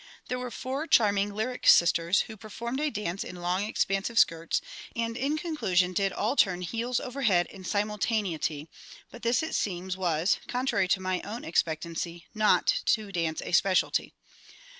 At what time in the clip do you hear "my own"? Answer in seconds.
10.99-11.43